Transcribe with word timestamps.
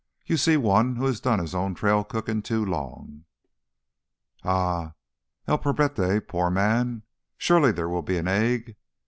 "You 0.25 0.35
see 0.35 0.57
one 0.57 0.95
who 0.95 1.05
has 1.05 1.19
done 1.19 1.37
his 1.37 1.53
own 1.53 1.75
trail 1.75 2.03
cooking 2.03 2.41
too 2.41 2.65
long." 2.65 3.25
"Ah—el 4.43 5.59
pobrete—poor 5.59 6.49
man! 6.49 7.03
Surely 7.37 7.71
there 7.71 7.87
will 7.87 8.01
be 8.01 8.17
an 8.17 8.27
egg!" 8.27 8.77